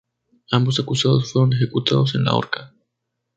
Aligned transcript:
Ambos 0.51 0.79
acusados 0.79 1.31
fueron 1.31 1.53
ejecutados 1.53 2.15
en 2.15 2.23
la 2.23 2.33
horca. 2.33 2.73